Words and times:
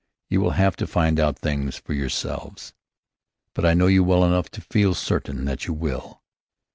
You 0.31 0.41
will 0.41 0.53
have 0.57 0.75
to 0.77 0.87
find 0.87 1.19
out 1.19 1.37
things 1.37 1.77
for 1.77 1.93
yourselves. 1.93 2.73
But 3.53 3.65
I 3.67 3.75
know 3.75 3.85
you 3.85 4.03
well 4.03 4.25
enough 4.25 4.49
to 4.53 4.61
feel 4.61 4.95
certain 4.95 5.45
that 5.45 5.67
you 5.67 5.75
will. 5.75 6.23